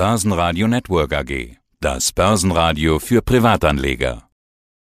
[0.00, 1.58] Börsenradio Network AG.
[1.78, 4.22] Das Börsenradio für Privatanleger.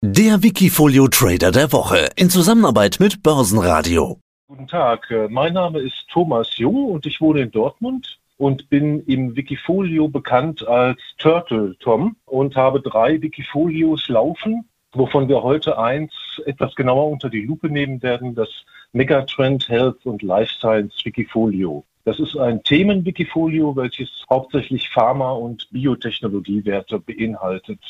[0.04, 4.20] Der Wikifolio Trader der Woche in Zusammenarbeit mit Börsenradio.
[4.48, 9.00] Guten Tag, äh, mein Name ist Thomas Jung und ich wohne in Dortmund und bin
[9.08, 16.14] im Wikifolio bekannt als Turtle Tom und habe drei Wikifolios laufen, wovon wir heute eins
[16.46, 18.50] etwas genauer unter die Lupe nehmen werden, das
[18.92, 21.84] Megatrend Health und Life Science Wikifolio.
[22.08, 27.82] Das ist ein Themen-Wikifolio, welches hauptsächlich Pharma- und Biotechnologiewerte beinhaltet.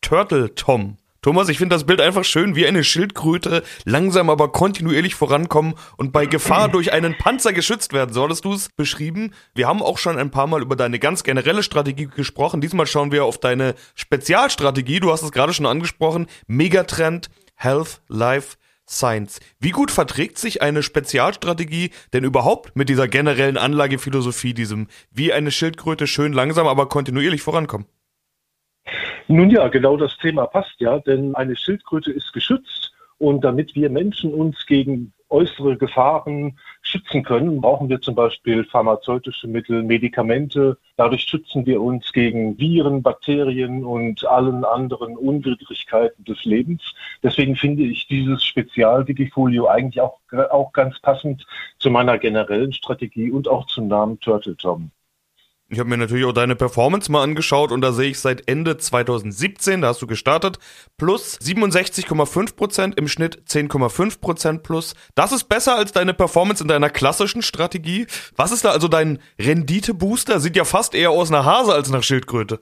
[0.00, 0.96] Turtle Tom.
[1.22, 6.10] Thomas, ich finde das Bild einfach schön, wie eine Schildkröte langsam aber kontinuierlich vorankommen und
[6.10, 8.12] bei Gefahr durch einen Panzer geschützt werden.
[8.12, 9.34] So hattest du es beschrieben.
[9.54, 12.60] Wir haben auch schon ein paar Mal über deine ganz generelle Strategie gesprochen.
[12.60, 14.98] Diesmal schauen wir auf deine Spezialstrategie.
[14.98, 16.26] Du hast es gerade schon angesprochen.
[16.48, 18.56] Megatrend, Health, Life,
[18.90, 19.40] Science.
[19.60, 25.50] Wie gut verträgt sich eine Spezialstrategie denn überhaupt mit dieser generellen Anlagephilosophie, diesem wie eine
[25.50, 27.86] Schildkröte schön langsam, aber kontinuierlich vorankommen?
[29.28, 33.90] Nun ja, genau das Thema passt ja, denn eine Schildkröte ist geschützt und damit wir
[33.90, 40.76] Menschen uns gegen äußere Gefahren schützen können, brauchen wir zum Beispiel pharmazeutische Mittel, Medikamente.
[40.96, 46.82] Dadurch schützen wir uns gegen Viren, Bakterien und allen anderen Unwidrigkeiten des Lebens.
[47.22, 50.18] Deswegen finde ich dieses Spezial-Wikifolio eigentlich auch,
[50.50, 51.46] auch ganz passend
[51.78, 54.90] zu meiner generellen Strategie und auch zum Namen Turtle Tom.
[55.72, 58.76] Ich habe mir natürlich auch deine Performance mal angeschaut und da sehe ich seit Ende
[58.76, 60.58] 2017, da hast du gestartet,
[60.98, 64.96] plus 67,5%, im Schnitt 10,5% plus.
[65.14, 68.08] Das ist besser als deine Performance in deiner klassischen Strategie.
[68.34, 70.40] Was ist da also dein Renditebooster?
[70.40, 72.58] Sieht ja fast eher aus nach Hase als nach Schildkröte.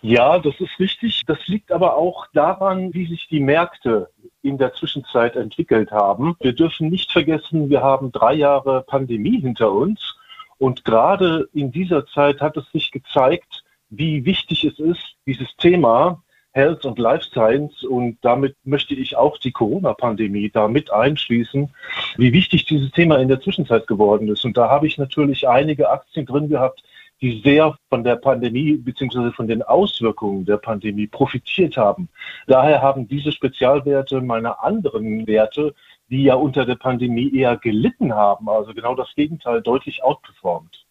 [0.00, 1.22] Ja, das ist richtig.
[1.28, 4.10] Das liegt aber auch daran, wie sich die Märkte
[4.42, 6.34] in der Zwischenzeit entwickelt haben.
[6.40, 10.16] Wir dürfen nicht vergessen, wir haben drei Jahre Pandemie hinter uns
[10.62, 16.22] und gerade in dieser Zeit hat es sich gezeigt, wie wichtig es ist, dieses Thema
[16.52, 21.68] Health und Life Science und damit möchte ich auch die Corona-Pandemie da mit einschließen,
[22.16, 24.44] wie wichtig dieses Thema in der Zwischenzeit geworden ist.
[24.44, 26.84] Und da habe ich natürlich einige Aktien drin gehabt,
[27.20, 29.32] die sehr von der Pandemie bzw.
[29.32, 32.08] von den Auswirkungen der Pandemie profitiert haben.
[32.46, 35.74] Daher haben diese Spezialwerte meine anderen Werte
[36.12, 40.84] die ja unter der Pandemie eher gelitten haben, also genau das Gegenteil, deutlich outperformt.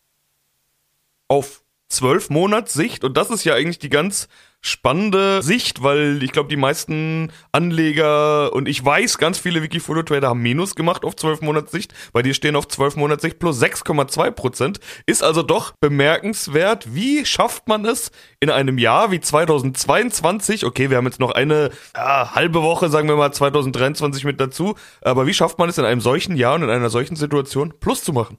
[1.28, 4.28] Auf zwölf Monats Sicht und das ist ja eigentlich die ganz
[4.62, 10.42] spannende Sicht, weil ich glaube, die meisten Anleger und ich weiß, ganz viele Wikifolio-Trader haben
[10.42, 14.32] Minus gemacht auf 12 Monats Sicht, weil die stehen auf 12 Monats Sicht plus 6,2
[14.32, 14.80] Prozent.
[15.08, 16.94] Ist also doch bemerkenswert.
[16.94, 20.66] Wie schafft man es in einem Jahr wie 2022?
[20.66, 24.76] Okay, wir haben jetzt noch eine ja, halbe Woche, sagen wir mal 2023 mit dazu.
[25.02, 28.04] Aber wie schafft man es in einem solchen Jahr und in einer solchen Situation Plus
[28.04, 28.38] zu machen?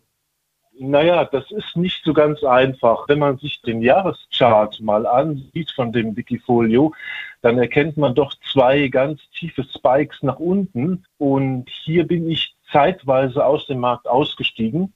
[0.84, 3.06] Naja, das ist nicht so ganz einfach.
[3.06, 6.93] Wenn man sich den Jahreschart mal ansieht von dem Wikifolio,
[7.41, 11.04] dann erkennt man doch zwei ganz tiefe Spikes nach unten.
[11.19, 14.93] Und hier bin ich zeitweise aus dem Markt ausgestiegen,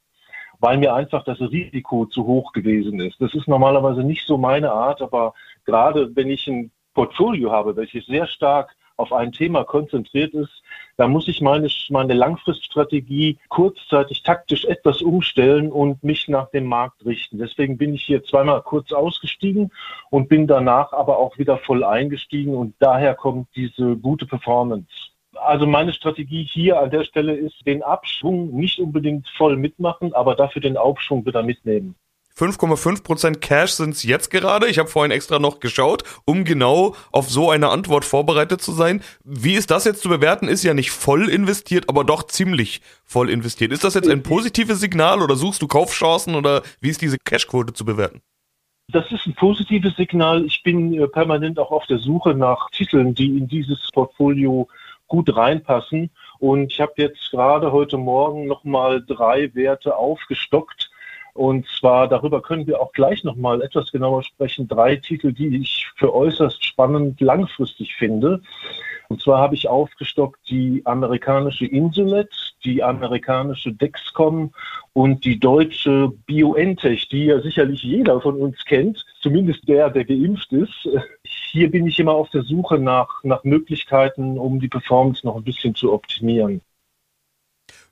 [0.58, 3.20] weil mir einfach das Risiko zu hoch gewesen ist.
[3.20, 5.34] Das ist normalerweise nicht so meine Art, aber
[5.66, 10.62] gerade wenn ich ein Portfolio habe, welches sehr stark auf ein Thema konzentriert ist,
[10.96, 17.04] da muss ich meine, meine Langfriststrategie kurzzeitig taktisch etwas umstellen und mich nach dem Markt
[17.04, 17.38] richten.
[17.38, 19.70] Deswegen bin ich hier zweimal kurz ausgestiegen
[20.10, 24.88] und bin danach aber auch wieder voll eingestiegen und daher kommt diese gute Performance.
[25.34, 30.34] Also meine Strategie hier an der Stelle ist, den Abschwung nicht unbedingt voll mitmachen, aber
[30.34, 31.94] dafür den Aufschwung wieder mitnehmen.
[32.38, 34.68] 5,5% Cash sind es jetzt gerade.
[34.68, 39.02] Ich habe vorhin extra noch geschaut, um genau auf so eine Antwort vorbereitet zu sein.
[39.24, 40.46] Wie ist das jetzt zu bewerten?
[40.46, 43.72] Ist ja nicht voll investiert, aber doch ziemlich voll investiert.
[43.72, 47.72] Ist das jetzt ein positives Signal oder suchst du Kaufchancen oder wie ist diese Cashquote
[47.72, 48.20] zu bewerten?
[48.88, 50.44] Das ist ein positives Signal.
[50.44, 54.68] Ich bin äh, permanent auch auf der Suche nach Titeln, die in dieses Portfolio
[55.08, 56.10] gut reinpassen.
[56.38, 60.85] Und ich habe jetzt gerade heute Morgen nochmal drei Werte aufgestockt
[61.36, 64.68] und zwar darüber können wir auch gleich nochmal etwas genauer sprechen.
[64.68, 68.40] Drei Titel, die ich für äußerst spannend langfristig finde.
[69.08, 72.28] Und zwar habe ich aufgestockt die amerikanische Insulet,
[72.64, 74.52] die amerikanische Dexcom
[74.94, 80.52] und die deutsche BioNTech, die ja sicherlich jeder von uns kennt, zumindest der, der geimpft
[80.52, 80.88] ist.
[81.24, 85.44] Hier bin ich immer auf der Suche nach, nach Möglichkeiten, um die Performance noch ein
[85.44, 86.60] bisschen zu optimieren.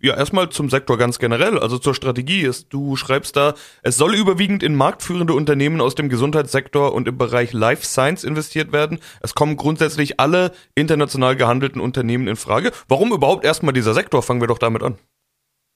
[0.04, 2.46] Ja, erstmal zum Sektor ganz generell, also zur Strategie.
[2.68, 7.54] Du schreibst da, es soll überwiegend in marktführende Unternehmen aus dem Gesundheitssektor und im Bereich
[7.54, 8.98] Life Science investiert werden.
[9.22, 12.72] Es kommen grundsätzlich alle international gehandelten Unternehmen in Frage.
[12.86, 14.22] Warum überhaupt erstmal dieser Sektor?
[14.22, 14.98] Fangen wir doch damit an.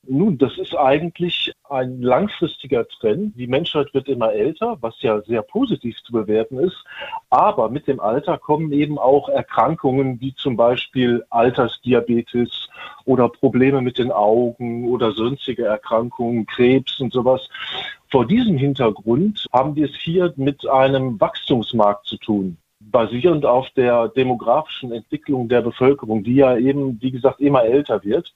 [0.06, 3.34] Nun, das ist eigentlich ein langfristiger Trend.
[3.36, 6.84] Die Menschheit wird immer älter, was ja sehr positiv zu bewerten ist.
[7.30, 12.67] Aber mit dem Alter kommen eben auch Erkrankungen wie zum Beispiel Altersdiabetes
[13.04, 17.48] oder Probleme mit den Augen oder sonstige Erkrankungen, Krebs und sowas.
[18.10, 24.08] Vor diesem Hintergrund haben wir es hier mit einem Wachstumsmarkt zu tun basierend auf der
[24.08, 28.34] demografischen Entwicklung der Bevölkerung, die ja eben, wie gesagt, immer älter wird.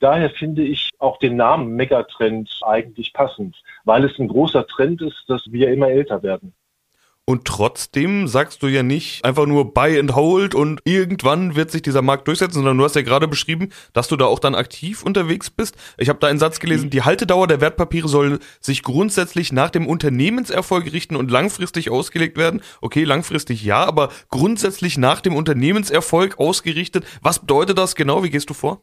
[0.00, 5.24] Daher finde ich auch den Namen Megatrend eigentlich passend, weil es ein großer Trend ist,
[5.28, 6.52] dass wir immer älter werden.
[7.26, 11.80] Und trotzdem sagst du ja nicht einfach nur buy and hold und irgendwann wird sich
[11.80, 15.02] dieser Markt durchsetzen, sondern du hast ja gerade beschrieben, dass du da auch dann aktiv
[15.02, 15.74] unterwegs bist.
[15.96, 19.86] Ich habe da einen Satz gelesen, die Haltedauer der Wertpapiere soll sich grundsätzlich nach dem
[19.86, 22.60] Unternehmenserfolg richten und langfristig ausgelegt werden.
[22.82, 27.06] Okay, langfristig ja, aber grundsätzlich nach dem Unternehmenserfolg ausgerichtet.
[27.22, 28.22] Was bedeutet das genau?
[28.22, 28.82] Wie gehst du vor?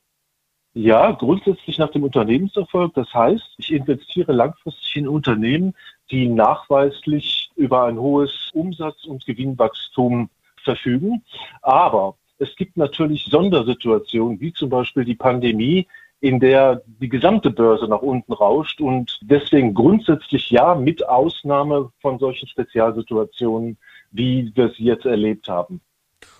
[0.73, 2.93] Ja, grundsätzlich nach dem Unternehmenserfolg.
[2.95, 5.75] Das heißt, ich investiere langfristig in Unternehmen,
[6.09, 10.29] die nachweislich über ein hohes Umsatz- und Gewinnwachstum
[10.63, 11.23] verfügen.
[11.61, 15.87] Aber es gibt natürlich Sondersituationen, wie zum Beispiel die Pandemie,
[16.21, 22.19] in der die gesamte Börse nach unten rauscht und deswegen grundsätzlich ja, mit Ausnahme von
[22.19, 23.77] solchen Spezialsituationen,
[24.11, 25.81] wie wir sie jetzt erlebt haben.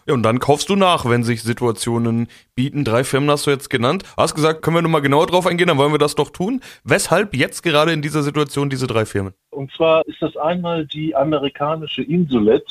[0.08, 2.84] Ja, und dann kaufst du nach, wenn sich Situationen bieten.
[2.84, 4.04] Drei Firmen hast du jetzt genannt.
[4.18, 6.62] Hast gesagt, können wir nochmal genauer drauf eingehen, dann wollen wir das doch tun.
[6.84, 9.34] Weshalb jetzt gerade in dieser Situation diese drei Firmen?
[9.52, 12.66] Und zwar ist das einmal die amerikanische Insulet,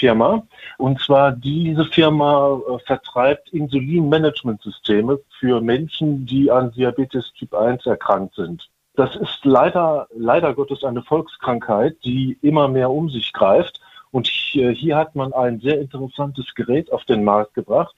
[0.00, 0.42] Firma.
[0.78, 8.34] Und zwar diese Firma äh, vertreibt Insulinmanagementsysteme für Menschen, die an Diabetes Typ 1 erkrankt
[8.34, 8.68] sind.
[8.96, 13.80] Das ist leider, leider Gottes eine Volkskrankheit, die immer mehr um sich greift.
[14.12, 17.94] Und hier hat man ein sehr interessantes Gerät auf den Markt gebracht,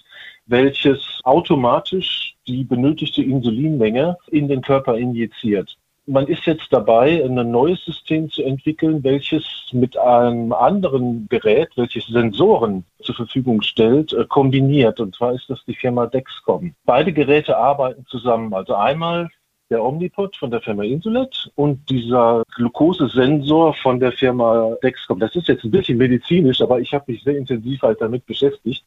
[0.46, 5.76] welches automatisch die benötigte Insulinmenge in den Körper injiziert.
[6.06, 12.08] Man ist jetzt dabei, ein neues System zu entwickeln, welches mit einem anderen Gerät, welches
[12.08, 14.98] Sensoren zur Verfügung stellt, äh, kombiniert.
[14.98, 16.74] Und zwar ist das die Firma Dexcom.
[16.84, 18.52] Beide Geräte arbeiten zusammen.
[18.52, 19.30] Also einmal
[19.72, 25.18] der Omnipod von der Firma Insulet und dieser Glukosesensor von der Firma Dexcom.
[25.18, 28.84] Das ist jetzt ein bisschen medizinisch, aber ich habe mich sehr intensiv halt damit beschäftigt.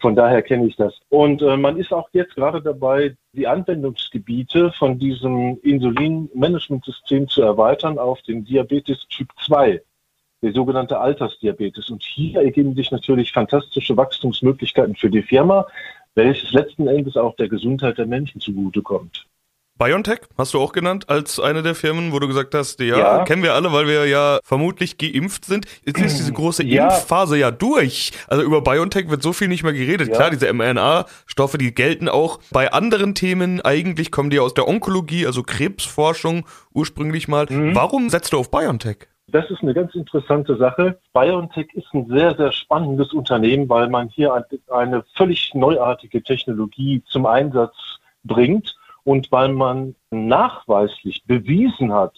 [0.00, 0.94] Von daher kenne ich das.
[1.08, 7.98] Und äh, man ist auch jetzt gerade dabei, die Anwendungsgebiete von diesem Insulinmanagementsystem zu erweitern
[7.98, 9.82] auf den Diabetes Typ 2
[10.42, 11.90] der sogenannte Altersdiabetes.
[11.90, 15.66] Und hier ergeben sich natürlich fantastische Wachstumsmöglichkeiten für die Firma,
[16.14, 19.26] welches letzten Endes auch der Gesundheit der Menschen zugutekommt.
[19.80, 23.24] BioNTech hast du auch genannt als eine der Firmen, wo du gesagt hast, ja, ja.
[23.24, 25.64] kennen wir alle, weil wir ja vermutlich geimpft sind.
[25.86, 26.84] Jetzt ist diese große ja.
[26.84, 28.12] Impfphase ja durch.
[28.28, 30.08] Also über BioNTech wird so viel nicht mehr geredet.
[30.08, 30.16] Ja.
[30.16, 33.62] Klar, diese mRNA-Stoffe, die gelten auch bei anderen Themen.
[33.62, 36.44] Eigentlich kommen die aus der Onkologie, also Krebsforschung
[36.74, 37.46] ursprünglich mal.
[37.48, 37.74] Mhm.
[37.74, 39.08] Warum setzt du auf BioNTech?
[39.28, 40.98] Das ist eine ganz interessante Sache.
[41.14, 47.24] BioNTech ist ein sehr, sehr spannendes Unternehmen, weil man hier eine völlig neuartige Technologie zum
[47.24, 47.72] Einsatz
[48.24, 52.14] bringt und weil man nachweislich bewiesen hat,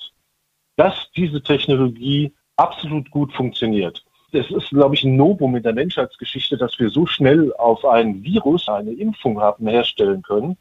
[0.76, 4.04] dass diese Technologie absolut gut funktioniert.
[4.32, 8.22] Es ist, glaube ich, ein Novum in der Menschheitsgeschichte, dass wir so schnell auf ein
[8.22, 10.56] Virus eine Impfung haben herstellen können,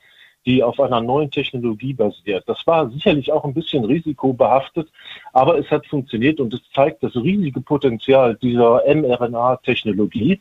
[0.46, 2.44] die auf einer neuen Technologie basiert.
[2.48, 4.90] Das war sicherlich auch ein bisschen risikobehaftet,
[5.34, 10.40] aber es hat funktioniert und es zeigt das riesige Potenzial dieser mRNA-Technologie.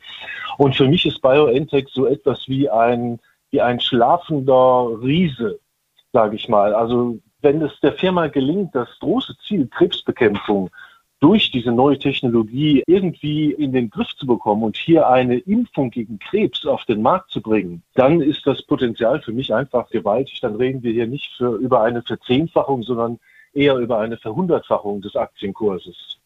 [0.59, 5.61] Und für mich ist BioNTech so etwas wie ein, wie ein schlafender Riese,
[6.13, 6.75] sage ich mal.
[6.75, 10.71] Also wenn es der Firma gelingt, das große Ziel Krebsbekämpfung
[11.21, 16.19] durch diese neue Technologie irgendwie in den Griff zu bekommen und hier eine Impfung gegen
[16.19, 20.41] Krebs auf den Markt zu bringen, dann ist das Potenzial für mich einfach gewaltig.
[20.41, 23.19] Dann reden wir hier nicht für, über eine Verzehnfachung, sondern
[23.53, 26.19] eher über eine Verhundertfachung des Aktienkurses.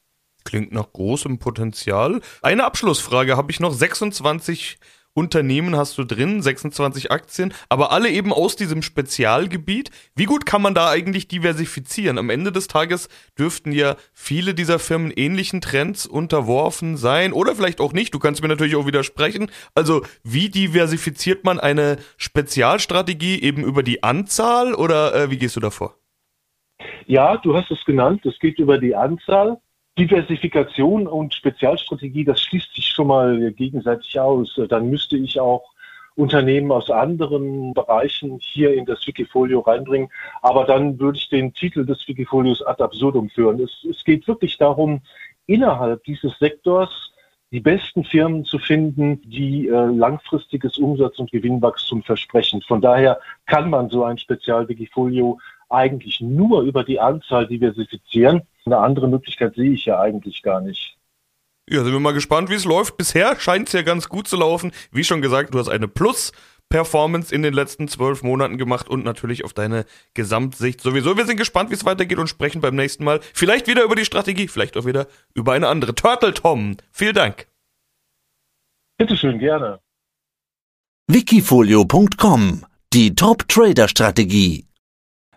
[0.44, 2.20] Klingt nach großem Potenzial.
[2.42, 3.72] Eine Abschlussfrage habe ich noch.
[3.72, 4.78] 26
[5.14, 9.90] Unternehmen hast du drin, 26 Aktien, aber alle eben aus diesem Spezialgebiet.
[10.16, 12.18] Wie gut kann man da eigentlich diversifizieren?
[12.18, 17.80] Am Ende des Tages dürften ja viele dieser Firmen ähnlichen Trends unterworfen sein oder vielleicht
[17.80, 18.12] auch nicht.
[18.12, 19.50] Du kannst mir natürlich auch widersprechen.
[19.74, 25.60] Also wie diversifiziert man eine Spezialstrategie eben über die Anzahl oder äh, wie gehst du
[25.60, 25.94] davor?
[27.06, 28.26] Ja, du hast es genannt.
[28.26, 29.58] Es geht über die Anzahl.
[29.98, 34.60] Diversifikation und Spezialstrategie, das schließt sich schon mal gegenseitig aus.
[34.68, 35.74] Dann müsste ich auch
[36.16, 40.08] Unternehmen aus anderen Bereichen hier in das Wikifolio reinbringen.
[40.42, 43.60] Aber dann würde ich den Titel des Wikifolios ad absurdum führen.
[43.60, 45.00] Es, es geht wirklich darum,
[45.46, 47.12] innerhalb dieses Sektors
[47.50, 52.62] die besten Firmen zu finden, die äh, langfristiges Umsatz- und Gewinnwachstum versprechen.
[52.62, 55.38] Von daher kann man so ein Spezial-Wikifolio
[55.70, 58.42] eigentlich nur über die Anzahl diversifizieren.
[58.64, 60.96] Eine andere Möglichkeit sehe ich ja eigentlich gar nicht.
[61.68, 62.96] Ja, sind wir mal gespannt, wie es läuft.
[62.96, 64.72] Bisher scheint es ja ganz gut zu laufen.
[64.90, 66.32] Wie schon gesagt, du hast eine Plus-
[66.70, 71.16] Performance in den letzten zwölf Monaten gemacht und natürlich auf deine Gesamtsicht sowieso.
[71.16, 74.04] Wir sind gespannt, wie es weitergeht und sprechen beim nächsten Mal vielleicht wieder über die
[74.04, 75.94] Strategie, vielleicht auch wieder über eine andere.
[75.94, 77.46] Turtle Tom, vielen Dank.
[78.98, 79.80] Bitteschön, gerne.
[81.06, 84.66] Wikifolio.com Die Top-Trader-Strategie.